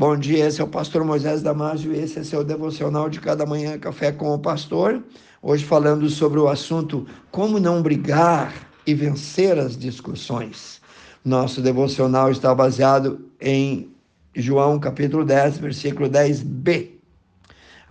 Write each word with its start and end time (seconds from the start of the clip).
Bom 0.00 0.16
dia, 0.16 0.46
esse 0.46 0.62
é 0.62 0.64
o 0.64 0.66
pastor 0.66 1.04
Moisés 1.04 1.42
Damásio 1.42 1.92
e 1.92 1.98
esse 1.98 2.18
é 2.18 2.24
seu 2.24 2.42
devocional 2.42 3.10
de 3.10 3.20
cada 3.20 3.44
manhã 3.44 3.78
Café 3.78 4.10
com 4.10 4.32
o 4.32 4.38
Pastor. 4.38 5.04
Hoje 5.42 5.62
falando 5.62 6.08
sobre 6.08 6.40
o 6.40 6.48
assunto 6.48 7.06
como 7.30 7.60
não 7.60 7.82
brigar 7.82 8.50
e 8.86 8.94
vencer 8.94 9.58
as 9.58 9.76
discussões. 9.76 10.80
Nosso 11.22 11.60
devocional 11.60 12.30
está 12.30 12.54
baseado 12.54 13.26
em 13.38 13.90
João 14.34 14.80
capítulo 14.80 15.22
10, 15.22 15.58
versículo 15.58 16.08
10b. 16.08 16.99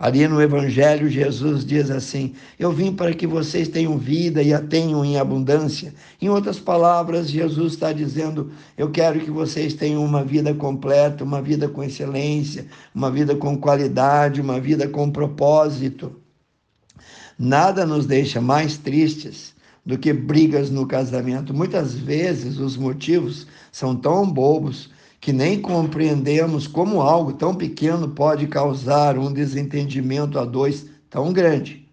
Ali 0.00 0.26
no 0.26 0.40
Evangelho, 0.40 1.10
Jesus 1.10 1.62
diz 1.62 1.90
assim: 1.90 2.32
Eu 2.58 2.72
vim 2.72 2.90
para 2.90 3.12
que 3.12 3.26
vocês 3.26 3.68
tenham 3.68 3.98
vida 3.98 4.42
e 4.42 4.54
a 4.54 4.58
tenham 4.58 5.04
em 5.04 5.18
abundância. 5.18 5.92
Em 6.22 6.30
outras 6.30 6.58
palavras, 6.58 7.28
Jesus 7.28 7.74
está 7.74 7.92
dizendo: 7.92 8.50
Eu 8.78 8.90
quero 8.90 9.20
que 9.20 9.30
vocês 9.30 9.74
tenham 9.74 10.02
uma 10.02 10.24
vida 10.24 10.54
completa, 10.54 11.22
uma 11.22 11.42
vida 11.42 11.68
com 11.68 11.84
excelência, 11.84 12.66
uma 12.94 13.10
vida 13.10 13.36
com 13.36 13.58
qualidade, 13.58 14.40
uma 14.40 14.58
vida 14.58 14.88
com 14.88 15.10
propósito. 15.10 16.16
Nada 17.38 17.84
nos 17.84 18.06
deixa 18.06 18.40
mais 18.40 18.78
tristes 18.78 19.54
do 19.84 19.98
que 19.98 20.14
brigas 20.14 20.70
no 20.70 20.86
casamento. 20.86 21.52
Muitas 21.52 21.92
vezes 21.92 22.56
os 22.58 22.74
motivos 22.74 23.46
são 23.70 23.94
tão 23.94 24.26
bobos 24.26 24.88
que 25.20 25.32
nem 25.32 25.60
compreendemos 25.60 26.66
como 26.66 27.02
algo 27.02 27.34
tão 27.34 27.54
pequeno 27.54 28.08
pode 28.08 28.46
causar 28.46 29.18
um 29.18 29.30
desentendimento 29.30 30.38
a 30.38 30.44
dois 30.44 30.86
tão 31.10 31.32
grande. 31.32 31.86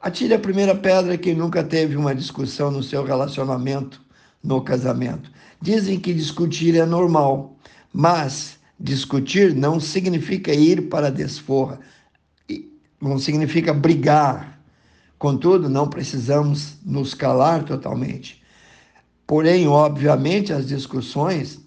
Atire 0.00 0.34
a 0.34 0.38
primeira 0.38 0.74
pedra 0.74 1.18
quem 1.18 1.34
nunca 1.34 1.62
teve 1.62 1.96
uma 1.96 2.14
discussão 2.14 2.70
no 2.70 2.82
seu 2.82 3.04
relacionamento, 3.04 4.00
no 4.42 4.62
casamento. 4.62 5.30
Dizem 5.60 6.00
que 6.00 6.14
discutir 6.14 6.76
é 6.76 6.86
normal, 6.86 7.56
mas 7.92 8.58
discutir 8.80 9.54
não 9.54 9.78
significa 9.78 10.52
ir 10.52 10.88
para 10.88 11.08
a 11.08 11.10
desforra, 11.10 11.80
não 13.00 13.18
significa 13.18 13.74
brigar. 13.74 14.58
Contudo, 15.18 15.68
não 15.68 15.88
precisamos 15.88 16.76
nos 16.84 17.14
calar 17.14 17.64
totalmente. 17.64 18.42
Porém, 19.26 19.66
obviamente, 19.66 20.52
as 20.52 20.66
discussões 20.66 21.63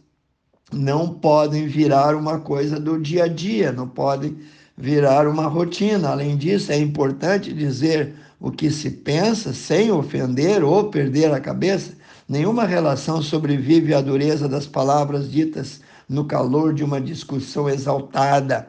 não 0.71 1.09
podem 1.09 1.67
virar 1.67 2.15
uma 2.15 2.39
coisa 2.39 2.79
do 2.79 2.99
dia 2.99 3.25
a 3.25 3.27
dia, 3.27 3.71
não 3.71 3.87
podem 3.87 4.37
virar 4.77 5.27
uma 5.27 5.47
rotina. 5.47 6.09
Além 6.09 6.37
disso, 6.37 6.71
é 6.71 6.77
importante 6.77 7.53
dizer 7.53 8.13
o 8.39 8.51
que 8.51 8.69
se 8.69 8.91
pensa 8.91 9.53
sem 9.53 9.91
ofender 9.91 10.63
ou 10.63 10.89
perder 10.89 11.31
a 11.33 11.39
cabeça. 11.39 11.93
Nenhuma 12.27 12.65
relação 12.65 13.21
sobrevive 13.21 13.93
à 13.93 14.01
dureza 14.01 14.47
das 14.47 14.67
palavras 14.67 15.31
ditas 15.31 15.81
no 16.07 16.25
calor 16.25 16.73
de 16.73 16.83
uma 16.83 17.01
discussão 17.01 17.69
exaltada. 17.69 18.67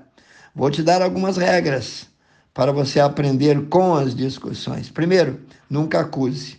Vou 0.55 0.71
te 0.71 0.83
dar 0.83 1.03
algumas 1.03 1.37
regras 1.37 2.07
para 2.55 2.73
você 2.73 2.99
aprender 2.99 3.69
com 3.69 3.95
as 3.95 4.15
discussões. 4.15 4.91
Primeiro, 4.91 5.41
nunca 5.69 6.01
acuse. 6.01 6.59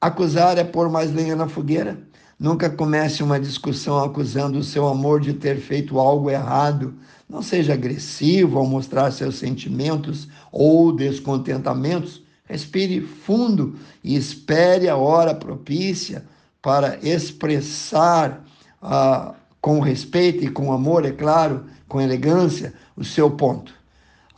Acusar 0.00 0.56
é 0.58 0.64
pôr 0.64 0.88
mais 0.88 1.12
lenha 1.12 1.34
na 1.34 1.48
fogueira. 1.48 1.98
Nunca 2.38 2.70
comece 2.70 3.22
uma 3.22 3.40
discussão 3.40 3.98
acusando 3.98 4.58
o 4.58 4.64
seu 4.64 4.86
amor 4.86 5.20
de 5.20 5.32
ter 5.32 5.56
feito 5.56 5.98
algo 5.98 6.30
errado. 6.30 6.94
Não 7.28 7.42
seja 7.42 7.74
agressivo 7.74 8.58
ao 8.58 8.66
mostrar 8.66 9.10
seus 9.10 9.36
sentimentos 9.36 10.28
ou 10.52 10.92
descontentamentos. 10.92 12.22
Respire 12.44 13.00
fundo 13.00 13.76
e 14.04 14.14
espere 14.16 14.88
a 14.88 14.96
hora 14.96 15.34
propícia 15.34 16.24
para 16.62 16.98
expressar 17.02 18.44
ah, 18.80 19.34
com 19.60 19.80
respeito 19.80 20.44
e 20.44 20.50
com 20.50 20.72
amor, 20.72 21.04
é 21.04 21.10
claro, 21.10 21.64
com 21.88 22.00
elegância, 22.00 22.72
o 22.96 23.04
seu 23.04 23.30
ponto. 23.30 23.77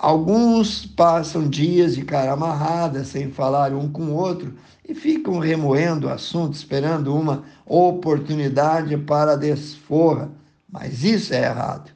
Alguns 0.02 0.86
passam 0.86 1.46
dias 1.46 1.94
de 1.94 2.02
cara 2.02 2.32
amarrada, 2.32 3.04
sem 3.04 3.30
falar 3.30 3.74
um 3.74 3.86
com 3.86 4.04
o 4.04 4.14
outro, 4.14 4.54
e 4.88 4.94
ficam 4.94 5.38
remoendo 5.38 6.06
o 6.06 6.10
assunto, 6.10 6.54
esperando 6.54 7.14
uma 7.14 7.44
oportunidade 7.66 8.96
para 8.96 9.36
desforra. 9.36 10.30
Mas 10.66 11.04
isso 11.04 11.34
é 11.34 11.44
errado. 11.44 11.90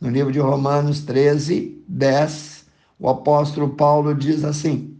No 0.00 0.08
livro 0.08 0.32
de 0.32 0.38
Romanos 0.38 1.00
13, 1.00 1.84
10, 1.86 2.64
o 2.98 3.10
apóstolo 3.10 3.68
Paulo 3.68 4.14
diz 4.14 4.42
assim: 4.42 4.96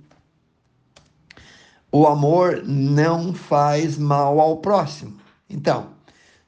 O 1.91 2.07
amor 2.07 2.63
não 2.67 3.33
faz 3.33 3.97
mal 3.97 4.39
ao 4.39 4.59
próximo. 4.59 5.17
Então, 5.49 5.87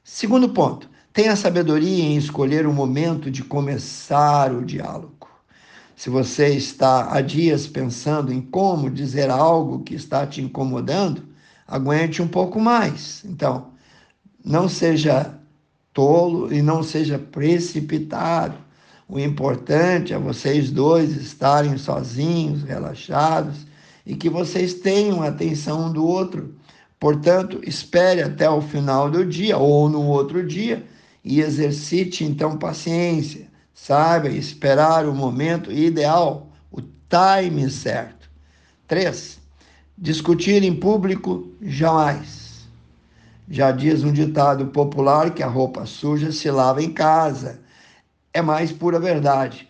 segundo 0.03 0.49
ponto, 0.49 0.87
tenha 1.11 1.35
sabedoria 1.35 2.03
em 2.03 2.15
escolher 2.15 2.67
o 2.67 2.71
momento 2.71 3.31
de 3.31 3.43
começar 3.43 4.53
o 4.53 4.63
diálogo. 4.63 5.22
Se 6.03 6.09
você 6.09 6.49
está 6.49 7.13
há 7.13 7.21
dias 7.21 7.65
pensando 7.65 8.33
em 8.33 8.41
como 8.41 8.89
dizer 8.89 9.29
algo 9.29 9.83
que 9.83 9.95
está 9.95 10.27
te 10.27 10.41
incomodando, 10.41 11.23
aguente 11.65 12.21
um 12.21 12.27
pouco 12.27 12.59
mais. 12.59 13.23
Então, 13.23 13.67
não 14.43 14.67
seja 14.67 15.33
tolo 15.93 16.53
e 16.53 16.61
não 16.61 16.83
seja 16.83 17.17
precipitado. 17.17 18.57
O 19.07 19.17
importante 19.17 20.11
é 20.11 20.17
vocês 20.17 20.69
dois 20.69 21.15
estarem 21.15 21.77
sozinhos, 21.77 22.63
relaxados 22.63 23.65
e 24.05 24.13
que 24.13 24.29
vocês 24.29 24.73
tenham 24.73 25.23
atenção 25.23 25.85
um 25.85 25.93
do 25.93 26.05
outro. 26.05 26.53
Portanto, 26.99 27.61
espere 27.63 28.21
até 28.21 28.49
o 28.49 28.59
final 28.59 29.09
do 29.09 29.25
dia 29.25 29.57
ou 29.57 29.87
no 29.87 30.05
outro 30.05 30.45
dia 30.45 30.85
e 31.23 31.39
exercite 31.39 32.25
então 32.25 32.57
paciência. 32.57 33.52
Saiba 33.73 34.29
esperar 34.29 35.07
o 35.07 35.15
momento 35.15 35.71
ideal, 35.71 36.47
o 36.71 36.81
time 36.81 37.69
certo. 37.69 38.29
Três, 38.87 39.39
discutir 39.97 40.63
em 40.63 40.75
público 40.75 41.51
jamais. 41.61 42.67
Já 43.49 43.71
diz 43.71 44.03
um 44.03 44.11
ditado 44.11 44.67
popular 44.67 45.33
que 45.33 45.43
a 45.43 45.47
roupa 45.47 45.85
suja 45.85 46.31
se 46.31 46.49
lava 46.49 46.81
em 46.81 46.93
casa. 46.93 47.59
É 48.31 48.41
mais 48.41 48.71
pura 48.71 48.99
verdade. 48.99 49.67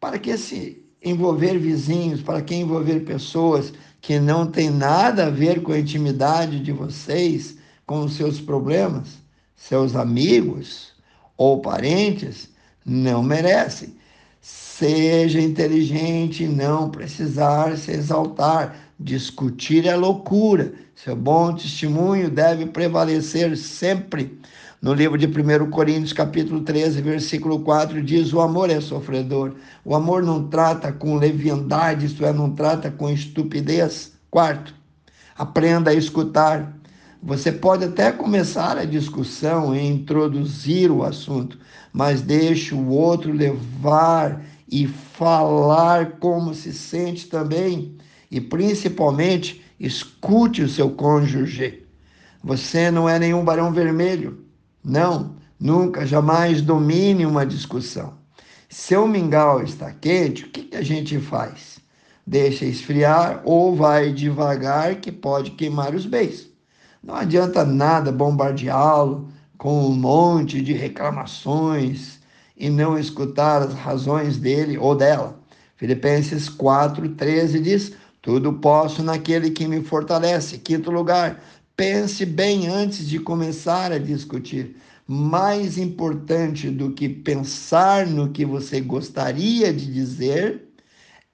Para 0.00 0.18
que 0.18 0.36
se 0.38 0.84
envolver 1.02 1.58
vizinhos, 1.58 2.22
para 2.22 2.40
que 2.42 2.54
envolver 2.54 3.00
pessoas 3.00 3.72
que 4.00 4.18
não 4.18 4.46
têm 4.46 4.70
nada 4.70 5.26
a 5.26 5.30
ver 5.30 5.62
com 5.62 5.72
a 5.72 5.78
intimidade 5.78 6.60
de 6.60 6.72
vocês, 6.72 7.58
com 7.84 8.00
os 8.00 8.14
seus 8.14 8.40
problemas, 8.40 9.18
seus 9.54 9.94
amigos 9.94 10.92
ou 11.36 11.60
parentes, 11.60 12.48
não 12.86 13.22
merecem. 13.22 13.96
Seja 14.40 15.40
inteligente, 15.40 16.46
não 16.46 16.88
precisar 16.88 17.76
se 17.76 17.90
exaltar. 17.90 18.76
Discutir 18.98 19.86
é 19.86 19.96
loucura. 19.96 20.72
Seu 20.94 21.16
bom 21.16 21.52
testemunho 21.52 22.30
deve 22.30 22.66
prevalecer 22.66 23.56
sempre. 23.56 24.38
No 24.80 24.94
livro 24.94 25.18
de 25.18 25.26
1 25.26 25.70
Coríntios, 25.70 26.12
capítulo 26.12 26.60
13, 26.60 27.02
versículo 27.02 27.60
4, 27.60 28.02
diz: 28.02 28.32
O 28.32 28.40
amor 28.40 28.70
é 28.70 28.80
sofredor. 28.80 29.54
O 29.84 29.96
amor 29.96 30.22
não 30.22 30.48
trata 30.48 30.92
com 30.92 31.16
leviandade, 31.16 32.06
isto 32.06 32.24
é, 32.24 32.32
não 32.32 32.52
trata 32.52 32.90
com 32.90 33.10
estupidez. 33.10 34.12
Quarto, 34.30 34.74
aprenda 35.36 35.90
a 35.90 35.94
escutar. 35.94 36.76
Você 37.26 37.50
pode 37.50 37.82
até 37.82 38.12
começar 38.12 38.78
a 38.78 38.84
discussão 38.84 39.74
e 39.74 39.84
introduzir 39.84 40.92
o 40.92 41.02
assunto, 41.02 41.58
mas 41.92 42.22
deixe 42.22 42.72
o 42.72 42.86
outro 42.86 43.32
levar 43.32 44.44
e 44.70 44.86
falar 44.86 46.20
como 46.20 46.54
se 46.54 46.72
sente 46.72 47.26
também. 47.26 47.96
E 48.30 48.40
principalmente, 48.40 49.60
escute 49.80 50.62
o 50.62 50.68
seu 50.68 50.90
cônjuge. 50.90 51.82
Você 52.44 52.92
não 52.92 53.08
é 53.08 53.18
nenhum 53.18 53.44
barão 53.44 53.72
vermelho. 53.72 54.44
Não, 54.84 55.34
nunca, 55.58 56.06
jamais 56.06 56.62
domine 56.62 57.26
uma 57.26 57.44
discussão. 57.44 58.14
Se 58.68 58.94
o 58.94 59.08
mingau 59.08 59.64
está 59.64 59.90
quente, 59.90 60.44
o 60.44 60.48
que 60.48 60.76
a 60.76 60.82
gente 60.82 61.18
faz? 61.18 61.80
Deixa 62.24 62.64
esfriar 62.64 63.42
ou 63.44 63.74
vai 63.74 64.12
devagar, 64.12 65.00
que 65.00 65.10
pode 65.10 65.50
queimar 65.50 65.92
os 65.92 66.06
beijos. 66.06 66.55
Não 67.06 67.14
adianta 67.14 67.64
nada 67.64 68.10
bombardeá-lo 68.10 69.28
com 69.56 69.86
um 69.86 69.94
monte 69.94 70.60
de 70.60 70.72
reclamações 70.72 72.18
e 72.56 72.68
não 72.68 72.98
escutar 72.98 73.62
as 73.62 73.74
razões 73.74 74.38
dele 74.38 74.76
ou 74.76 74.92
dela. 74.92 75.38
Filipenses 75.76 76.48
4, 76.48 77.10
13 77.10 77.60
diz: 77.60 77.92
Tudo 78.20 78.54
posso 78.54 79.04
naquele 79.04 79.52
que 79.52 79.68
me 79.68 79.84
fortalece. 79.84 80.58
Quinto 80.58 80.90
lugar, 80.90 81.40
pense 81.76 82.26
bem 82.26 82.66
antes 82.66 83.08
de 83.08 83.20
começar 83.20 83.92
a 83.92 83.98
discutir. 83.98 84.74
Mais 85.06 85.78
importante 85.78 86.70
do 86.70 86.90
que 86.90 87.08
pensar 87.08 88.04
no 88.04 88.30
que 88.32 88.44
você 88.44 88.80
gostaria 88.80 89.72
de 89.72 89.86
dizer 89.92 90.62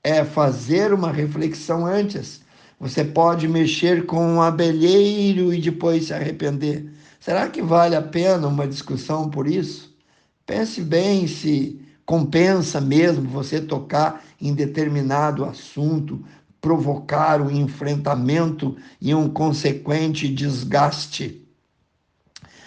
é 0.04 0.22
fazer 0.22 0.92
uma 0.92 1.10
reflexão 1.10 1.86
antes 1.86 2.42
você 2.82 3.04
pode 3.04 3.46
mexer 3.46 4.06
com 4.06 4.26
um 4.26 4.42
abelheiro 4.42 5.54
e 5.54 5.60
depois 5.60 6.06
se 6.06 6.12
arrepender. 6.12 6.92
Será 7.20 7.48
que 7.48 7.62
vale 7.62 7.94
a 7.94 8.02
pena 8.02 8.48
uma 8.48 8.66
discussão 8.66 9.30
por 9.30 9.46
isso? 9.46 9.96
Pense 10.44 10.82
bem 10.82 11.28
se 11.28 11.80
compensa 12.04 12.80
mesmo 12.80 13.28
você 13.28 13.60
tocar 13.60 14.24
em 14.40 14.52
determinado 14.52 15.44
assunto, 15.44 16.24
provocar 16.60 17.40
um 17.40 17.52
enfrentamento 17.52 18.76
e 19.00 19.14
um 19.14 19.28
consequente 19.28 20.26
desgaste. 20.26 21.46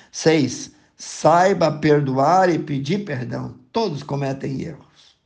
Seis, 0.09 0.71
saiba 0.95 1.69
perdoar 1.73 2.49
e 2.49 2.57
pedir 2.57 3.03
perdão. 3.03 3.55
Todos 3.69 4.01
cometem 4.01 4.61
erros. 4.61 5.17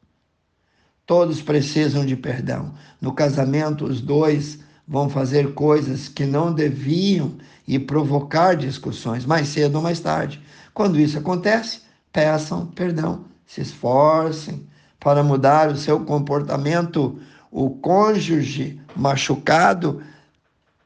Todos 1.06 1.44
precisam 1.44 2.04
de 2.04 2.16
perdão. 2.16 2.74
No 3.00 3.14
casamento, 3.14 3.86
os 3.86 4.02
dois 4.02 4.68
vão 4.90 5.08
fazer 5.08 5.54
coisas 5.54 6.08
que 6.10 6.26
não 6.26 6.52
deviam 6.52 7.34
e 7.68 7.78
provocar 7.78 8.56
discussões 8.56 9.24
mais 9.24 9.50
cedo 9.50 9.76
ou 9.76 9.84
mais 9.84 10.00
tarde. 10.00 10.42
Quando 10.74 11.00
isso 11.00 11.20
acontece, 11.20 11.82
peçam 12.12 12.66
perdão, 12.66 13.26
se 13.46 13.62
esforcem 13.62 14.68
para 15.00 15.24
mudar 15.24 15.70
o 15.70 15.78
seu 15.78 16.04
comportamento. 16.04 17.20
O 17.52 17.70
cônjuge 17.70 18.82
machucado 18.96 20.02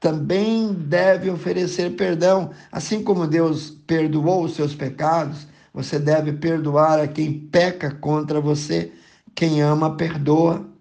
também 0.01 0.73
deve 0.73 1.29
oferecer 1.29 1.95
perdão, 1.95 2.49
assim 2.69 3.01
como 3.01 3.25
Deus 3.25 3.69
perdoou 3.87 4.43
os 4.43 4.53
seus 4.53 4.75
pecados. 4.75 5.47
Você 5.73 5.97
deve 5.97 6.33
perdoar 6.33 6.99
a 6.99 7.07
quem 7.07 7.39
peca 7.39 7.89
contra 7.89 8.41
você. 8.41 8.91
Quem 9.33 9.61
ama, 9.61 9.95
perdoa. 9.95 10.72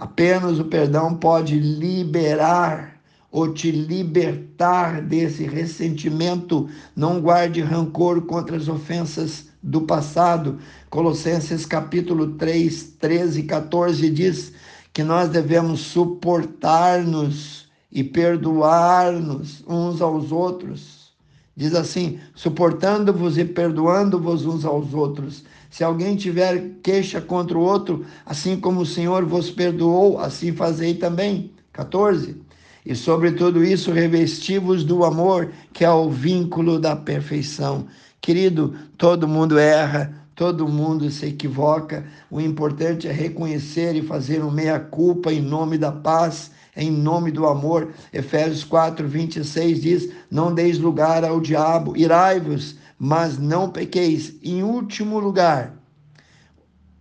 Apenas 0.00 0.58
o 0.58 0.64
perdão 0.64 1.14
pode 1.14 1.60
liberar 1.60 2.98
ou 3.30 3.52
te 3.52 3.70
libertar 3.70 5.02
desse 5.02 5.44
ressentimento. 5.44 6.70
Não 6.96 7.20
guarde 7.20 7.60
rancor 7.60 8.22
contra 8.22 8.56
as 8.56 8.66
ofensas 8.66 9.50
do 9.62 9.82
passado. 9.82 10.58
Colossenses 10.88 11.66
capítulo 11.66 12.28
3, 12.28 12.94
13 12.98 13.40
e 13.40 13.42
14 13.42 14.10
diz 14.10 14.54
que 14.90 15.02
nós 15.02 15.28
devemos 15.28 15.80
suportar-nos 15.80 17.68
e 17.92 18.02
perdoar-nos 18.02 19.62
uns 19.68 20.00
aos 20.00 20.32
outros. 20.32 21.12
Diz 21.54 21.74
assim: 21.74 22.18
suportando-vos 22.34 23.36
e 23.36 23.44
perdoando-vos 23.44 24.46
uns 24.46 24.64
aos 24.64 24.94
outros. 24.94 25.44
Se 25.70 25.84
alguém 25.84 26.16
tiver 26.16 26.72
queixa 26.82 27.20
contra 27.20 27.56
o 27.56 27.62
outro, 27.62 28.04
assim 28.26 28.58
como 28.58 28.80
o 28.80 28.86
Senhor 28.86 29.24
vos 29.24 29.50
perdoou, 29.50 30.18
assim 30.18 30.52
fazei 30.52 30.94
também. 30.94 31.52
14. 31.72 32.36
E 32.84 32.96
sobre 32.96 33.32
tudo 33.32 33.62
isso, 33.62 33.92
revestivos 33.92 34.82
do 34.82 35.04
amor, 35.04 35.52
que 35.72 35.84
é 35.84 35.90
o 35.90 36.10
vínculo 36.10 36.78
da 36.78 36.96
perfeição. 36.96 37.86
Querido, 38.20 38.74
todo 38.98 39.28
mundo 39.28 39.58
erra, 39.58 40.12
todo 40.34 40.66
mundo 40.66 41.08
se 41.10 41.26
equivoca. 41.26 42.04
O 42.30 42.40
importante 42.40 43.06
é 43.06 43.12
reconhecer 43.12 43.94
e 43.94 44.02
fazer 44.02 44.42
um 44.42 44.50
meia-culpa 44.50 45.32
em 45.32 45.40
nome 45.40 45.78
da 45.78 45.92
paz, 45.92 46.50
em 46.76 46.90
nome 46.90 47.30
do 47.30 47.46
amor. 47.46 47.92
Efésios 48.12 48.64
4, 48.64 49.06
26 49.06 49.80
diz: 49.80 50.12
Não 50.30 50.52
deis 50.52 50.78
lugar 50.78 51.24
ao 51.24 51.40
diabo, 51.40 51.96
irai-vos, 51.96 52.76
mas 53.02 53.38
não 53.38 53.70
pequeis. 53.70 54.34
Em 54.42 54.62
último 54.62 55.18
lugar, 55.18 55.74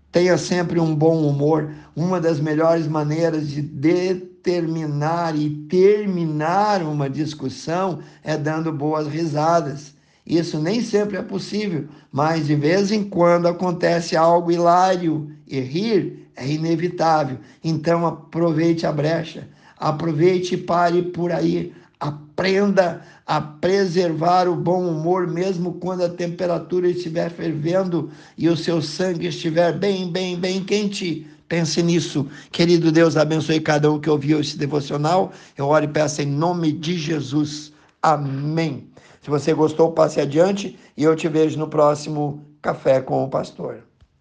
tenha 0.09 0.37
sempre 0.37 0.79
um 0.79 0.95
bom 0.95 1.27
humor. 1.27 1.73
Uma 1.93 2.21
das 2.21 2.39
melhores 2.39 2.87
maneiras 2.87 3.49
de 3.49 3.61
determinar 3.61 5.37
e 5.37 5.49
terminar 5.67 6.81
uma 6.83 7.09
discussão 7.09 7.99
é 8.23 8.37
dando 8.37 8.71
boas 8.71 9.07
risadas. 9.07 9.93
Isso 10.25 10.57
nem 10.57 10.81
sempre 10.81 11.17
é 11.17 11.21
possível, 11.21 11.89
mas 12.09 12.47
de 12.47 12.55
vez 12.55 12.93
em 12.93 13.03
quando 13.03 13.47
acontece 13.47 14.15
algo 14.15 14.51
hilário 14.51 15.29
e 15.45 15.59
rir 15.59 16.29
é 16.33 16.47
inevitável. 16.47 17.39
Então 17.61 18.05
aproveite 18.05 18.85
a 18.85 18.91
brecha, 18.91 19.49
aproveite 19.77 20.53
e 20.53 20.57
pare 20.57 21.01
por 21.01 21.31
aí. 21.33 21.73
Aprenda 21.99 23.01
a 23.27 23.41
preservar 23.41 24.47
o 24.47 24.55
bom 24.55 24.87
humor, 24.87 25.27
mesmo 25.27 25.73
quando 25.73 26.03
a 26.03 26.09
temperatura 26.09 26.89
estiver 26.89 27.29
fervendo 27.29 28.09
e 28.37 28.47
o 28.47 28.55
seu 28.55 28.81
sangue 28.81 29.27
estiver 29.27 29.77
bem, 29.77 30.09
bem, 30.09 30.39
bem 30.39 30.63
quente. 30.63 31.27
Pense 31.49 31.83
nisso. 31.83 32.27
Querido 32.51 32.91
Deus, 32.91 33.17
abençoe 33.17 33.59
cada 33.59 33.91
um 33.91 33.99
que 33.99 34.09
ouviu 34.09 34.39
esse 34.39 34.57
devocional. 34.57 35.33
Eu 35.57 35.65
oro 35.65 35.85
e 35.85 35.89
peço 35.89 36.21
em 36.21 36.27
nome 36.27 36.71
de 36.71 36.97
Jesus. 36.97 37.73
Amém. 38.01 38.87
Se 39.21 39.29
você 39.29 39.53
gostou, 39.53 39.91
passe 39.91 40.21
adiante 40.21 40.79
e 40.95 41.03
eu 41.03 41.15
te 41.15 41.27
vejo 41.27 41.59
no 41.59 41.67
próximo 41.67 42.45
Café 42.61 43.01
com 43.01 43.23
o 43.23 43.29
Pastor. 43.29 43.88